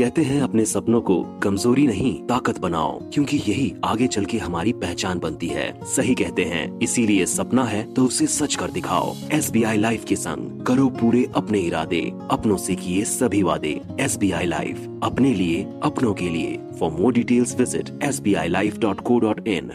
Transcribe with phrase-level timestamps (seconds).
[0.00, 4.72] कहते हैं अपने सपनों को कमज़ोरी नहीं, ताकत बनाओ, क्योंकि यही आगे चल के हमारी
[4.74, 9.50] पहचान बनती है। सही कहते हैं, इसीलिए सपना है तो उसे सच कर दिखाओ। एस
[9.50, 12.00] बी आई लाइफ के संग करो पूरे अपने इरादे,
[12.30, 16.90] अपनों से किए सभी वादे। एस बी आई लाइफ, अपने लिए, अपनों के लिए। For
[16.92, 19.72] more details visit S B I life dot co dot in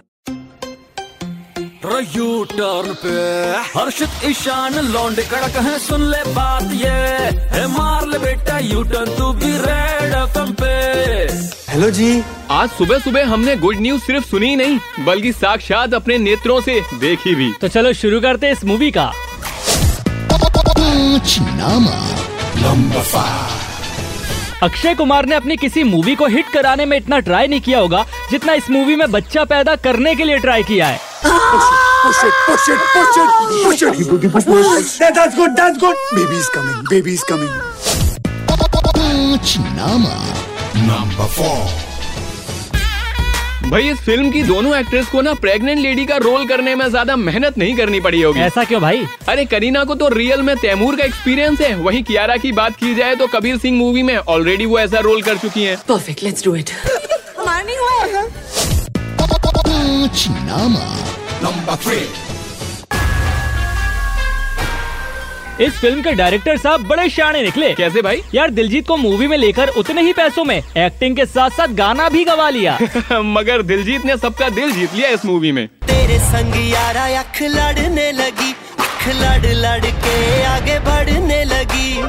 [2.16, 3.10] U turn पे।
[3.72, 9.32] हर्षित, ईशान, लौंडे, कड़क है, सुन ले बात ये। मार ले बेटा यू टर्न तू
[9.34, 9.55] भी
[11.76, 16.18] हेलो जी। आज सुबह सुबह हमने गुड न्यूज़ सिर्फ़ सुनी ही नहीं बल्कि साक्षात अपने
[16.18, 19.04] नेत्रों से देखी भी। तो चलो शुरू करते इस मूवी का।
[24.64, 28.06] अक्षय कुमार ने अपनी किसी मूवी को हिट कराने में इतना ट्राई नहीं किया होगा
[28.32, 31.00] जितना इस मूवी में बच्चा पैदा करने के लिए ट्राई किया है।
[40.76, 41.84] Baby's coming.
[43.70, 47.16] भाई इस फ़िल्म की दोनों एक्ट्रेस को ना प्रेग्नेंट लेडी का रोल करने में ज़्यादा
[47.16, 49.06] मेहनत नहीं करनी पड़ी होगी। ऐसा क्यों भाई?
[49.30, 52.94] अरे करीना को तो रियल में तैमूर का एक्सपीरियंस है। वहीं कियारा की बात की
[52.96, 56.42] जाए तो कबीर सिंह मूवी में ऑलरेडी वो ऐसा रोल कर चुकी हैं। Perfect, let's
[56.48, 56.72] do it.
[57.40, 58.26] हमारा नहीं हुआ। है
[65.62, 68.22] इस फ़िल्म के डायरेक्टर साहब बड़े शाणे निकले। कैसे भाई?
[68.34, 72.10] यार दिलजीत को मूवी में लेकर उतने ही पैसों में एक्टिंग के साथ साथ गाना
[72.10, 72.78] भी गवा लिया।
[73.22, 78.12] मगर दिलजीत ने सबका दिल जीत लिया इस मूवी में। तेरे संग यारा अख लड़ने
[78.12, 82.02] लगी अख लड़ लड़ के आगे बढ़ने लगी।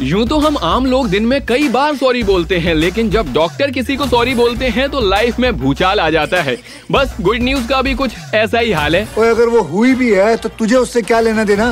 [0.00, 3.70] यूँ तो हम आम लोग दिन में कई बार सॉरी बोलते हैं लेकिन जब डॉक्टर
[3.70, 6.56] किसी को सॉरी बोलते हैं तो लाइफ में भूचाल आ जाता है।
[6.92, 10.10] बस गुड न्यूज़ का भी कुछ ऐसा ही हाल है। और अगर वो हुई भी
[10.10, 11.70] है तो तुझे उससे क्या लेना देना?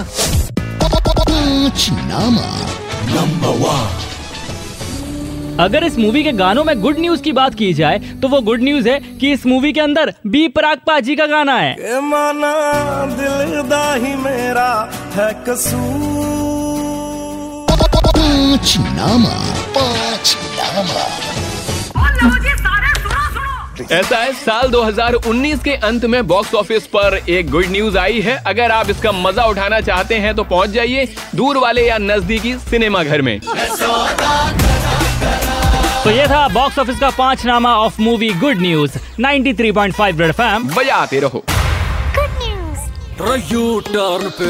[5.61, 8.63] अगर इस मूवी के गानों में गुड न्यूज़ की बात की जाए तो वो गुड
[8.63, 12.55] न्यूज़ है कि इस मूवी के अंदर बी पराग पाजी का गाना है। माना
[13.17, 14.71] दिल दा ही मेरा
[15.15, 16.32] है कसूर।
[23.91, 28.37] ऐसा है साल 2019 के अंत में बॉक्स ऑफ़िस पर एक गुड न्यूज़ आई है।
[28.47, 33.03] अगर आप इसका मज़ा उठाना चाहते हैं तो पहुँच जाइए दूर वाले या नजदीकी सिनेमा
[33.03, 33.39] घर में।
[36.05, 40.69] तो ये था बॉक्स ऑफ़िस का पाँच नामा of movie good news 93.5 red FM
[40.69, 41.45] बजाते रहो।
[43.21, 44.47] यू टर्न पे।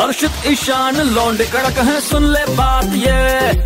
[0.00, 3.57] हर्षित ईशान लौंडे कड़क है सुन ले बात ये।